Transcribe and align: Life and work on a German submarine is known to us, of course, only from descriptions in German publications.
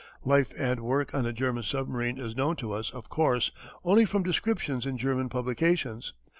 Life 0.25 0.51
and 0.57 0.79
work 0.79 1.13
on 1.13 1.27
a 1.27 1.31
German 1.31 1.61
submarine 1.61 2.17
is 2.17 2.35
known 2.35 2.55
to 2.55 2.71
us, 2.73 2.89
of 2.89 3.07
course, 3.07 3.51
only 3.85 4.03
from 4.05 4.23
descriptions 4.23 4.83
in 4.83 4.97
German 4.97 5.29
publications. 5.29 6.13